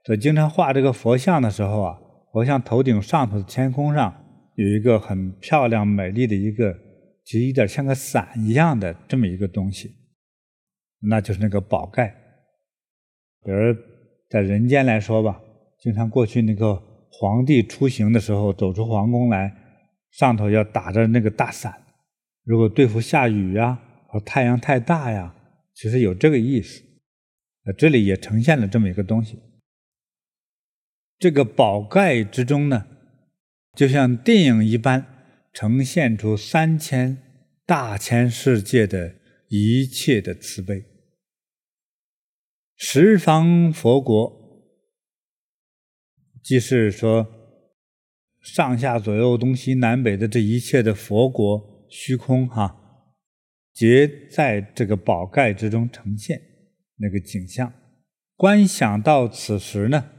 [0.05, 1.99] 所以经常画这个佛像的时候啊，
[2.31, 4.23] 佛像头顶上头的天空上
[4.55, 6.73] 有一个很漂亮美丽的一个，
[7.25, 9.93] 其实有点像个伞一样的这么一个东西，
[11.01, 12.07] 那就是那个宝盖。
[13.43, 13.75] 比如
[14.29, 15.41] 在人间来说吧，
[15.81, 19.53] 经常过去那个皇帝出行的时候，走出皇宫来。
[20.11, 21.85] 上头要打着那个大伞，
[22.43, 25.35] 如果对付下雨呀，和太阳太大呀，
[25.73, 26.83] 其实有这个意思。
[27.63, 29.39] 那这里也呈现了这么一个东西。
[31.17, 32.87] 这个宝盖之中呢，
[33.75, 35.05] 就像电影一般，
[35.53, 37.17] 呈现出三千
[37.65, 39.15] 大千世界的
[39.49, 40.85] 一切的慈悲。
[42.75, 44.65] 十方佛国，
[46.41, 47.38] 即是说。
[48.41, 52.75] 上下左右东西南北的这一切的佛国虚空哈，
[53.73, 56.41] 皆在这个宝盖之中呈现
[56.97, 57.73] 那个景象。
[58.35, 60.09] 观想到此时呢，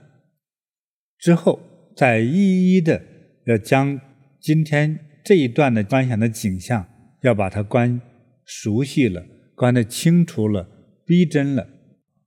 [1.18, 1.60] 之后
[1.96, 3.02] 再一一的
[3.46, 3.98] 要将
[4.38, 6.86] 今天这一段的观想的景象，
[7.22, 8.00] 要把它观
[8.44, 10.68] 熟悉了，观得清楚了，
[11.06, 11.66] 逼真了，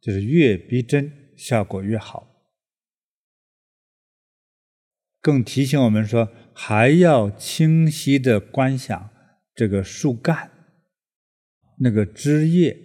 [0.01, 2.32] 就是越逼真效果越好。
[5.23, 9.09] 更提醒我们说，还要清晰地观想
[9.55, 10.51] 这个树干、
[11.79, 12.77] 那个枝叶、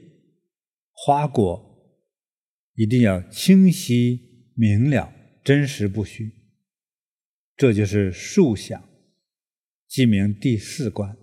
[0.93, 2.01] 花果，
[2.75, 6.33] 一定要清晰明了、真实不虚。
[7.57, 8.89] 这就是树想，
[9.89, 11.17] 即名第四观。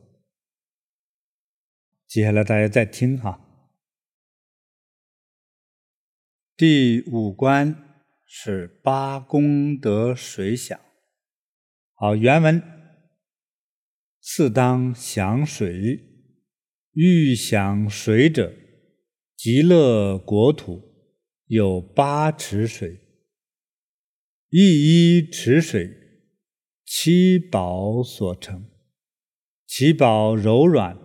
[2.06, 3.40] 接下来大家再听哈，
[6.58, 7.74] 第五观
[8.26, 10.78] 是八功德水想。
[11.98, 12.62] 好，原文：
[14.20, 15.98] 次当想水，
[16.92, 18.54] 欲想水者，
[19.38, 20.82] 极乐国土
[21.46, 23.00] 有八池水，
[24.50, 25.90] 一一池水，
[26.84, 28.70] 七宝所成，
[29.66, 31.00] 其宝柔软，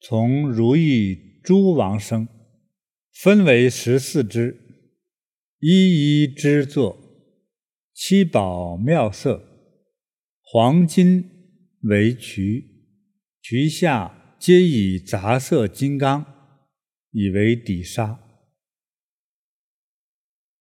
[0.00, 2.26] 从如意诸王生，
[3.12, 4.58] 分为十四支，
[5.58, 6.98] 一一支座，
[7.92, 9.44] 七宝妙色。
[10.50, 11.28] 黄金
[11.82, 12.86] 为渠，
[13.42, 16.24] 渠下皆以杂色金刚
[17.10, 18.18] 以为底沙。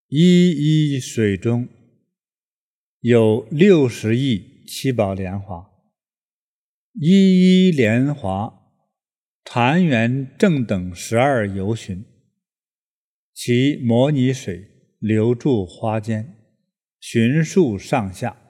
[0.09, 1.69] 一一水中
[2.99, 5.71] 有六十亿七宝莲华，
[6.91, 8.73] 一一莲华
[9.45, 12.03] 坛圆正等十二由旬，
[13.33, 14.67] 其摩尼水
[14.99, 16.35] 流注花间，
[16.99, 18.43] 循数上下。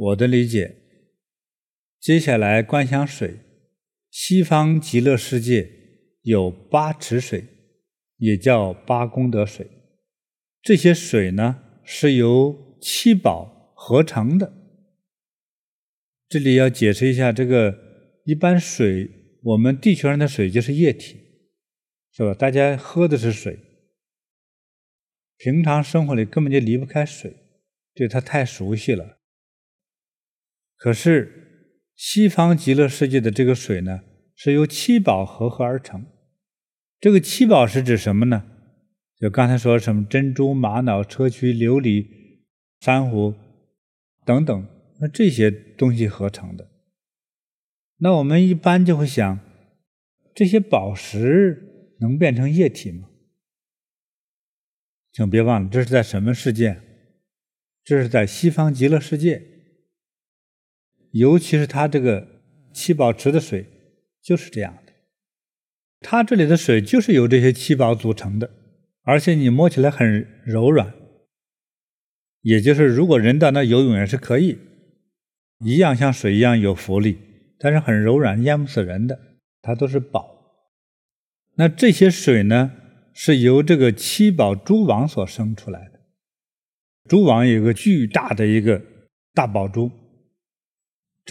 [0.00, 0.76] 我的理解，
[2.00, 3.40] 接下来观想水，
[4.10, 5.70] 西方极乐世界
[6.22, 7.44] 有八池水，
[8.16, 9.68] 也叫八功德水。
[10.62, 14.50] 这些水呢，是由七宝合成的。
[16.30, 17.78] 这里要解释一下，这个
[18.24, 19.10] 一般水，
[19.42, 21.18] 我们地球上的水就是液体，
[22.10, 22.32] 是吧？
[22.32, 23.58] 大家喝的是水，
[25.36, 27.36] 平常生活里根本就离不开水，
[27.92, 29.19] 对它太熟悉了。
[30.80, 34.00] 可是西方极乐世界的这个水呢，
[34.34, 36.06] 是由七宝合合而成。
[36.98, 38.46] 这个七宝是指什么呢？
[39.18, 42.06] 就刚才说什么珍珠、玛瑙、砗磲、琉璃、
[42.80, 43.34] 珊瑚
[44.24, 44.66] 等等。
[45.02, 46.70] 那这些东西合成的，
[47.98, 49.38] 那我们一般就会想，
[50.34, 53.10] 这些宝石能变成液体吗？
[55.12, 56.80] 请别忘了，这是在什么世界？
[57.84, 59.42] 这是在西方极乐世界，
[61.12, 62.26] 尤其是它这个
[62.72, 63.66] 七宝池的水
[64.22, 64.92] 就是这样的，
[66.00, 68.50] 它这里的水就是由这些七宝组成的，
[69.02, 70.94] 而且你摸起来很柔软，
[72.42, 74.58] 也就是如果人到那游泳也是可以。
[75.62, 77.18] 一样像水一样有浮力，
[77.58, 79.18] 但是很柔软，淹不死人的。
[79.60, 80.26] 它都是宝。
[81.56, 82.72] 那这些水呢，
[83.12, 86.00] 是由这个七宝珠王所生出来的。
[87.06, 88.80] 珠王有个巨大的一个
[89.34, 89.90] 大宝珠，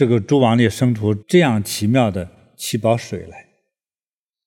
[0.00, 3.48] 这个珠网里生出这样奇妙的七宝水来。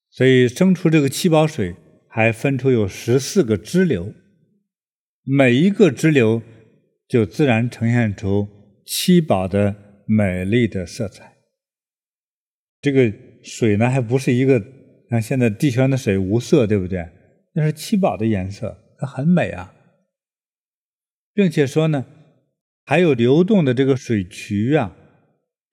[0.09, 1.75] 所以生出这个七宝水，
[2.09, 4.15] 还分出有十四个支流，
[5.21, 6.41] 每一个支流
[7.07, 8.47] 就自然呈现出。
[8.83, 9.75] 七宝的
[10.07, 11.35] 美丽的色彩，
[12.81, 14.59] 这个水呢，还不是一个
[15.11, 17.07] 像现在地球上的水无色，对不对？
[17.53, 19.73] 那是七宝的颜色，它很美啊，
[21.31, 22.05] 并且说呢，
[22.83, 24.97] 还有流动的这个水渠啊，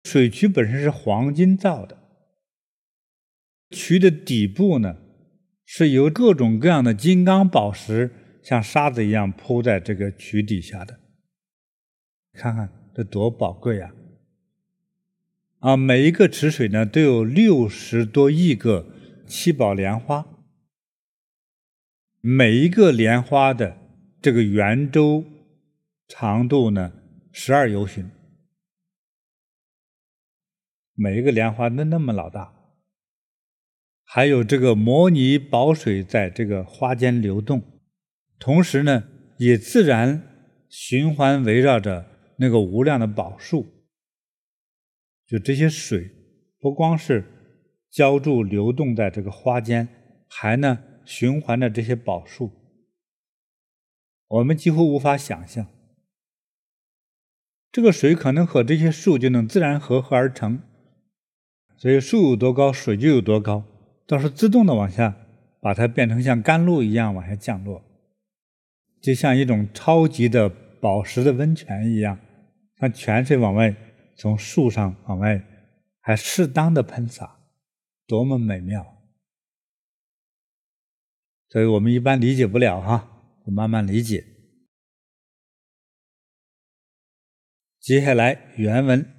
[0.07, 1.99] 水渠本身是黄金造的，
[3.71, 4.99] 渠的底部呢，
[5.65, 11.01] 是由各种各样的金刚宝石像沙子一样铺在这个渠底下的，
[12.33, 12.71] 看看。
[12.95, 13.93] 这多宝贵啊！
[15.59, 18.87] 啊，每一个池水呢，都有六十多亿个
[19.27, 20.25] 七宝莲花，
[22.21, 23.77] 每一个莲花的
[24.23, 25.25] 这个圆周
[26.09, 26.93] 长度呢，
[27.33, 28.09] 十二由旬，
[30.97, 32.53] 每一个莲花都那么老大，
[34.03, 37.63] 还有这个摩尼宝水在这个花间流动，
[38.39, 39.05] 同时呢，
[39.39, 40.23] 也自然
[40.69, 42.17] 循环围绕着。
[42.39, 43.67] 那个无量的宝树，
[45.27, 46.11] 就这些水，
[46.61, 47.25] 不光是
[47.91, 49.89] 浇注流动在这个花间，
[50.29, 52.53] 还呢循环着这些宝树，
[54.27, 55.67] 我们几乎无法想象，
[57.73, 60.61] 这个水可能和这些树就能自然合合而成，
[61.77, 63.65] 所以树有多高，水就有多高，
[64.07, 65.17] 倒是自动的往下
[65.61, 67.83] 把它变成像甘露一样往下降落，
[69.01, 72.19] 就像一种超级的宝石的温泉一样。
[72.79, 73.75] 像泉水往外
[74.17, 75.43] 从树上往外，
[76.01, 77.39] 还适当的喷洒，
[78.07, 78.85] 多么美妙！
[81.49, 84.25] 所以我们一般理解不了哈，我慢慢理解。
[87.81, 89.16] 接下来原文：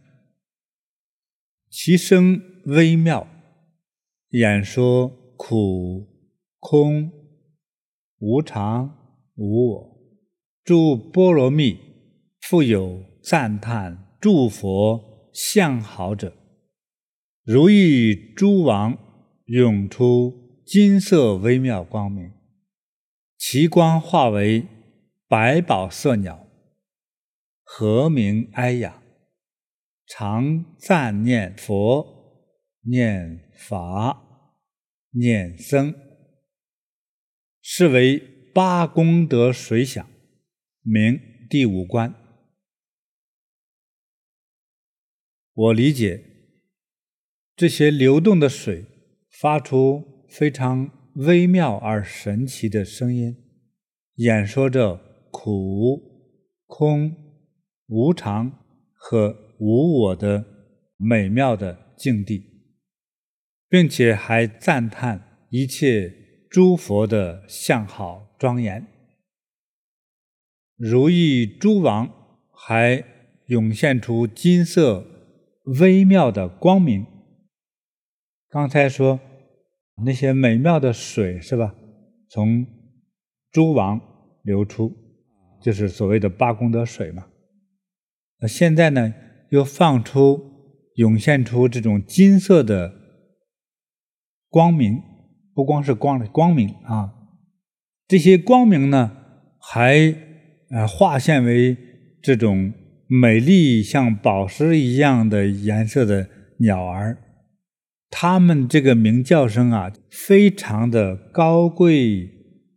[1.69, 3.27] 其声微妙，
[4.29, 6.07] 演说苦、
[6.59, 7.11] 空、
[8.19, 8.95] 无常、
[9.35, 9.97] 无我，
[10.63, 11.77] 诸波罗蜜，
[12.41, 13.07] 复有。
[13.29, 16.33] 赞叹诸佛相好者，
[17.43, 18.97] 如意珠王
[19.47, 22.31] 涌出金色微妙光明，
[23.37, 24.65] 其光化为
[25.27, 26.47] 百宝色鸟，
[27.65, 29.03] 和鸣哀哑，
[30.07, 32.47] 常赞念佛、
[32.83, 34.49] 念法、
[35.11, 35.93] 念僧，
[37.61, 38.17] 是为
[38.53, 40.09] 八功德水响，
[40.81, 42.15] 名第五观。
[45.53, 46.23] 我理解，
[47.57, 48.85] 这些流动的水
[49.29, 53.35] 发出非常微妙而神奇的声音，
[54.15, 54.95] 演说着
[55.31, 56.31] 苦、
[56.65, 57.13] 空、
[57.87, 60.45] 无常和无我的
[60.97, 62.43] 美妙的境地，
[63.69, 66.13] 并且还赞叹一切
[66.49, 68.87] 诸佛的相好庄严。
[70.75, 72.09] 如意珠王
[72.51, 73.03] 还
[73.47, 75.13] 涌现出金色。
[75.81, 77.05] 微妙的光明。
[78.47, 79.19] 刚才说
[80.05, 81.75] 那些美妙的水是吧？
[82.29, 82.65] 从
[83.51, 83.99] 珠王
[84.43, 84.95] 流出，
[85.61, 87.27] 就是所谓的八功德水嘛。
[88.39, 89.13] 那现在呢，
[89.49, 90.41] 又放出
[90.95, 92.93] 涌现出这种金色的
[94.49, 95.01] 光明，
[95.53, 97.13] 不光是光的光明啊，
[98.07, 99.11] 这些光明呢，
[99.59, 100.15] 还
[100.69, 101.77] 呃化现为
[102.21, 102.73] 这种
[103.07, 106.29] 美丽像宝石一样的颜色的
[106.59, 107.17] 鸟儿，
[108.09, 112.29] 它们这个鸣叫声啊，非常的高贵、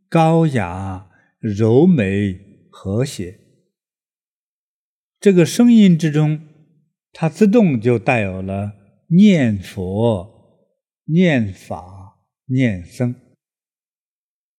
[0.09, 1.09] 高雅、
[1.39, 2.39] 柔美、
[2.71, 3.39] 和谐。
[5.19, 6.41] 这个声音之中，
[7.13, 8.73] 它自动就带有了
[9.09, 10.69] 念佛、
[11.05, 13.15] 念法、念僧，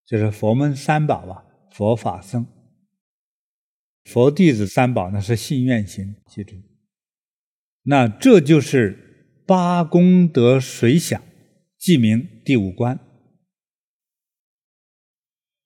[0.06, 2.46] 就是佛门三宝吧，佛法僧。
[4.04, 6.56] 佛弟子三宝呢是信愿行，记住。
[7.84, 11.22] 那这就是八功德水想，
[11.78, 13.00] 即名第五关。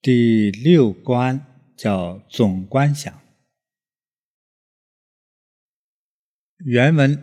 [0.00, 1.44] 第六关
[1.76, 3.25] 叫总观想。
[6.64, 7.22] 原文：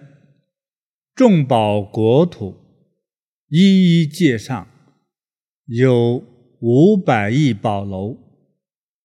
[1.16, 2.56] 众宝国土，
[3.48, 4.68] 一一界上，
[5.66, 6.24] 有
[6.62, 8.18] 五百亿宝楼，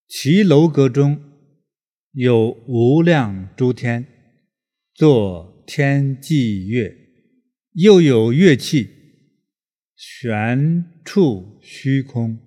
[0.07, 1.25] 其楼阁中。
[2.13, 4.07] 有无量诸天，
[4.93, 6.95] 作天际乐，
[7.73, 8.89] 又有乐器
[9.95, 12.39] 悬处虚空，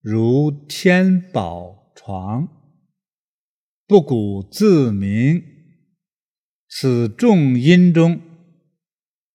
[0.00, 2.48] 如天宝床，
[3.86, 5.59] 不鼓自鸣。
[6.72, 8.22] 此众音中，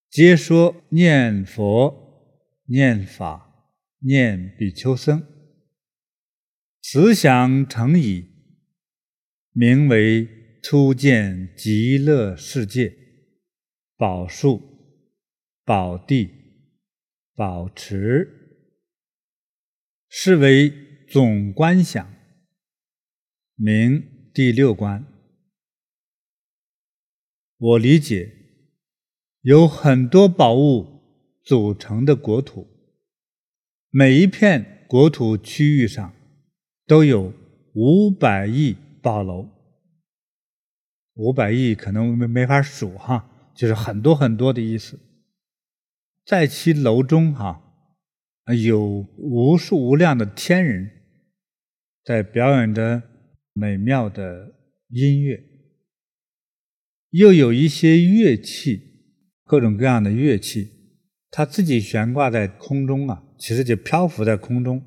[0.09, 2.31] 皆说念佛、
[2.67, 5.21] 念法、念比丘僧。
[6.81, 8.25] 此响成已。
[9.51, 10.27] 名为
[10.63, 12.95] 初见极乐世界，
[13.97, 14.61] 宝树、
[15.65, 16.29] 宝地、
[17.36, 18.29] 宝池，
[20.07, 20.71] 是为
[21.09, 22.13] 总观想，
[23.55, 25.05] 名第六观。
[27.68, 28.32] 我理解，
[29.41, 30.86] 有很多宝物
[31.43, 32.68] 组成的国土，
[33.89, 36.13] 每一片国土区域上
[36.86, 37.34] 都有
[37.74, 38.76] 五百亿。
[39.01, 39.47] 宝楼
[41.13, 44.99] 五百亿可能没没法数哈，就是很多很多的意思。
[46.26, 47.61] 在其楼中哈，
[48.63, 50.89] 有无数无量的天人
[52.03, 53.01] 在表演着
[53.53, 54.55] 美妙的
[54.89, 55.43] 音乐，
[57.18, 58.82] 又有一些乐器，
[59.43, 60.72] 各种各样的乐器，
[61.32, 64.84] 它自己悬挂在空中啊，其实就漂浮在空中，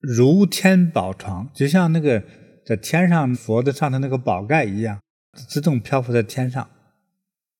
[0.00, 2.22] 如天宝床，就像那个。
[2.66, 5.00] 在天上佛的上的那个宝盖一样，
[5.48, 6.68] 自动漂浮在天上，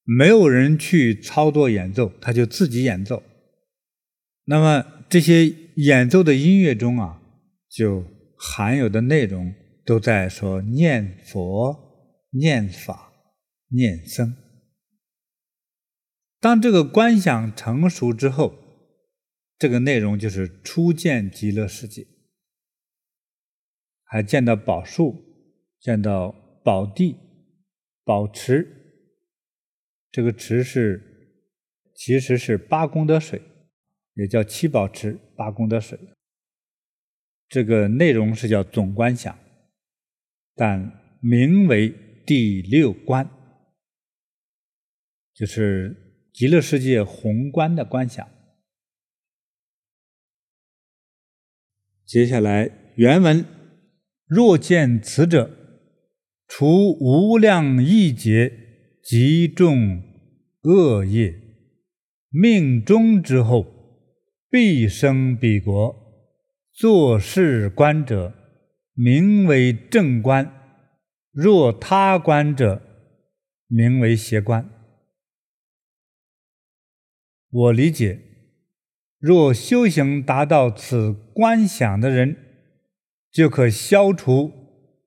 [0.04, 3.22] 没有人去操作演奏，它就自己演奏。
[4.44, 7.22] 那么这些演奏的音乐中啊，
[7.70, 8.04] 就
[8.36, 9.54] 含有的内容
[9.86, 11.74] 都在说念佛、
[12.32, 13.07] 念法、
[13.68, 14.36] 念僧。
[16.40, 18.54] 当这个观想成熟之后，
[19.58, 22.06] 这个内容就是初见极乐世界。
[24.04, 25.14] 还见到宝树，
[25.78, 26.30] 见到
[26.64, 27.16] 宝地、
[28.04, 28.66] 宝池，
[30.10, 31.42] 这个池是
[31.94, 33.42] 其实是八功德水，
[34.14, 35.98] 也叫七宝池、八功德水。
[37.48, 39.38] 这个内容是叫总观想，
[40.54, 41.92] 但名为
[42.24, 43.28] 第六观，
[45.38, 45.96] 就是
[46.32, 48.28] 极乐世界宏观的观想。
[52.04, 53.44] 接下来原文。
[54.26, 55.48] 若见此者，
[56.48, 58.52] 除无量亿劫
[59.02, 60.02] 极重
[60.64, 61.34] 恶业，
[62.28, 63.64] 命终之后，
[64.50, 65.96] 必生彼国。
[66.74, 68.34] 作是观者，
[68.92, 70.44] 名为正观；
[71.32, 72.82] 若他观者，
[73.68, 74.68] 名为邪观。
[77.50, 78.20] 我理解，
[79.18, 82.36] 若修行达到此观想的人，
[83.32, 84.52] 就可消除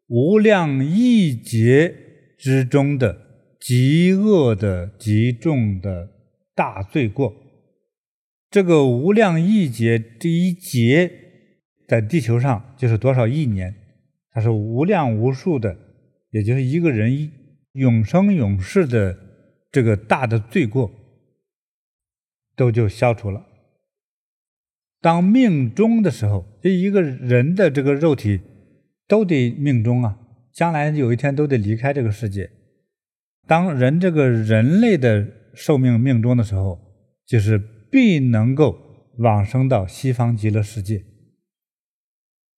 [0.08, 1.96] 无量亿劫
[2.40, 3.16] 之中的
[3.60, 6.10] 极恶的极重的
[6.56, 7.34] 大罪过。
[8.50, 11.12] 这个无量亿劫这一劫，
[11.88, 13.76] 在地球上就是多少亿年？
[14.32, 15.78] 它是无量无数的，
[16.32, 17.32] 也就是一个人
[17.74, 19.16] 永生永世的
[19.72, 20.92] 这个大的罪过，
[22.56, 23.46] 都就消除了。
[25.00, 28.42] 当命终的时候，这一个人的这个肉体
[29.08, 30.20] 都得命中啊，
[30.54, 32.52] 将来有一天都得离开这个世界。
[33.48, 36.80] 当人这个人类的寿命命中的时候，
[37.26, 37.58] 就是
[37.92, 38.78] 必能够
[39.18, 41.04] 往生到西方极乐世界。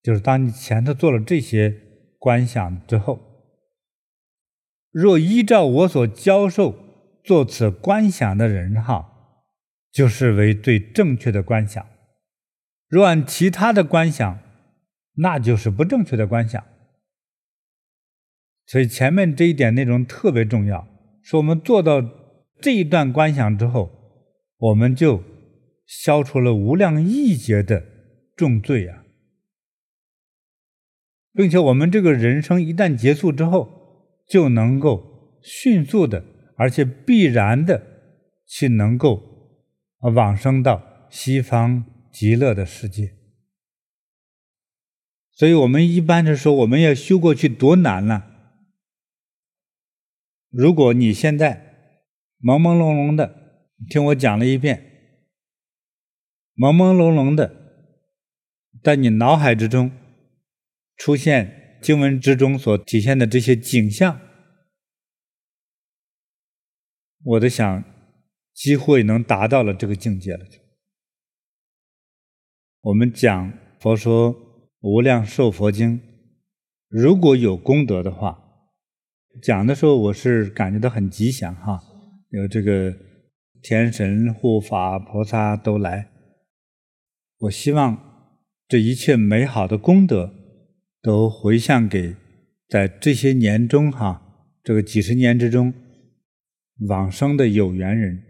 [0.02, 1.74] 就是当你前头做了这些
[2.20, 3.20] 观想之后，
[4.92, 6.76] 若依照我所教授
[7.24, 9.13] 做此观想的人哈，
[9.94, 11.86] 就是为最正确的观想。
[12.90, 14.40] 若按其他的观想，
[15.16, 16.62] 那就是不正确的观想。
[18.66, 20.88] 所以前面这一点内容特别重要，
[21.22, 22.02] 是我们做到
[22.60, 23.92] 这一段观想之后，
[24.58, 25.24] 我们就
[25.86, 27.86] 消除了无量亿劫的
[28.36, 29.04] 重罪啊，
[31.34, 36.24] 并且我们这个人生一旦结束之后，就能够迅速的，
[36.56, 37.84] 而且必然的
[38.48, 39.33] 去能够
[40.12, 41.86] 往生到西方。
[42.14, 43.16] 极乐的世界，
[45.32, 48.30] 所以我们一般是说，我们要修过去多难了。
[50.52, 51.98] 如果你现在
[52.40, 54.78] 朦朦胧胧的听我讲了一遍，
[56.56, 57.52] 朦朦胧胧的
[58.84, 59.92] 在你脑海之中
[60.96, 64.22] 出现经文之中所体现的这些景象，
[67.24, 67.84] 我都想
[68.54, 70.46] 几乎也能达到了这个境界了。
[72.82, 74.36] 我们讲《佛说
[74.82, 76.00] 无量寿佛经》，
[76.90, 78.40] 如果有功德的话，
[79.42, 81.82] 讲的时候我是感觉到很吉祥哈，
[82.30, 82.94] 有这个
[83.62, 86.10] 天神护法菩萨都来。
[87.40, 87.98] 我希望
[88.68, 90.34] 这一切美好的功德
[91.02, 92.16] 都回向给
[92.68, 94.22] 在这些年中哈，
[94.64, 95.74] 这个几十年之中
[96.88, 98.22] 往生的有缘人。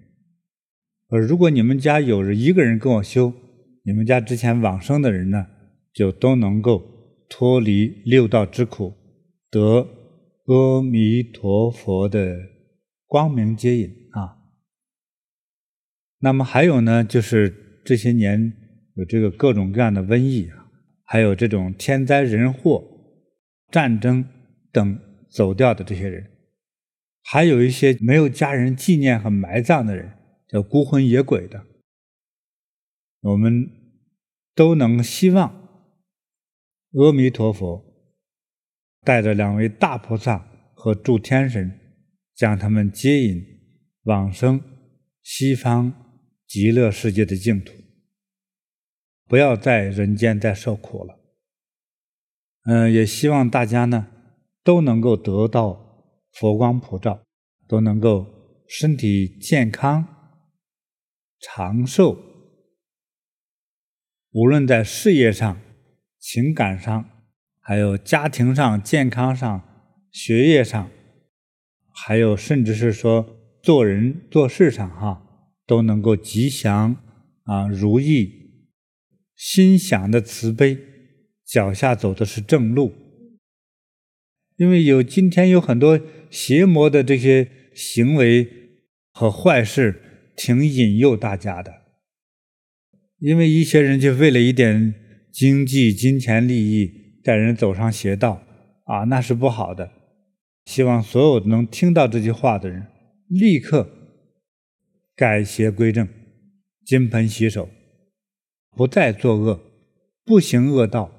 [1.14, 3.32] 而如果你们家有一个人跟我修，
[3.84, 5.46] 你们家之前往生的人呢，
[5.94, 6.82] 就都能够
[7.30, 8.96] 脱离六道之苦，
[9.52, 9.88] 得
[10.48, 12.36] 阿弥陀佛的
[13.06, 14.42] 光明接引啊。
[16.18, 18.52] 那么还有呢，就是这些年
[18.96, 20.66] 有这个各种各样的瘟疫啊，
[21.04, 22.84] 还有这种天灾人祸、
[23.70, 24.26] 战争
[24.72, 24.98] 等
[25.30, 26.26] 走掉的这些人，
[27.22, 30.12] 还有一些没有家人纪念和埋葬的人，
[30.54, 31.66] 叫孤魂野鬼的。
[33.22, 33.68] 我们
[34.54, 35.50] 都能希望
[36.92, 37.84] 阿弥陀佛
[39.02, 41.98] 带着两位大菩萨和诸天神，
[42.36, 43.44] 将他们接引
[44.04, 44.62] 往生
[45.24, 45.92] 西方
[46.46, 47.74] 极乐世界的净土，
[49.26, 51.20] 不要在人间再受苦了。
[52.66, 54.08] 嗯，也希望大家呢
[54.64, 57.24] 都能够得到佛光普照，
[57.68, 58.28] 都能够
[58.68, 60.13] 身体健康、
[61.46, 62.18] 长寿。
[64.32, 65.62] 无论在事业上、
[66.18, 67.10] 情感上，
[67.60, 69.62] 还有家庭上、健康上、
[70.10, 70.90] 学业上，
[71.94, 76.96] 还有甚至是说做人做事上，哈，都能够吉祥
[77.44, 78.32] 啊，如意，
[79.36, 80.78] 心想的慈悲，
[81.46, 82.94] 脚下走的是正路。
[84.56, 88.48] 因为有今天有很多邪魔的这些行为
[89.12, 91.82] 和坏事，挺引诱大家的。
[93.20, 94.94] 因为一些人就为了一点
[95.32, 98.44] 经济、金钱利益，带人走上邪道，
[98.84, 99.92] 啊，那是不好的。
[100.66, 102.88] 希望所有能听到这句话的人，
[103.28, 103.90] 立刻
[105.16, 106.08] 改邪归正，
[106.86, 107.70] 金盆洗手，
[108.76, 109.62] 不再作恶，
[110.26, 111.12] 不行恶道，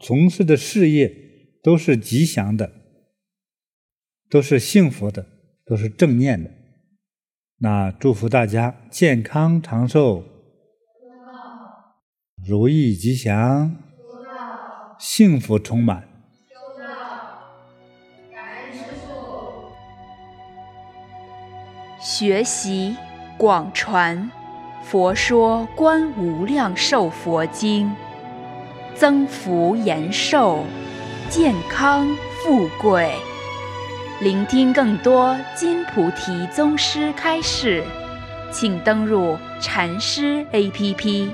[0.00, 1.14] 从事的事业
[1.62, 2.72] 都是吉祥的，
[4.30, 5.26] 都是幸福的，
[5.64, 6.50] 都是正念的。
[7.60, 10.22] 那祝福大家健康长寿。
[12.46, 13.74] 如意吉祥，
[14.96, 16.04] 幸福充满。
[22.00, 22.96] 学习
[23.36, 24.30] 广传
[24.84, 27.88] 《佛说观无量寿佛经》，
[28.94, 30.62] 增福延寿，
[31.28, 32.06] 健康
[32.40, 33.12] 富贵。
[34.20, 37.84] 聆听更多金菩提宗师开示，
[38.50, 41.28] 请登录禅师 APP。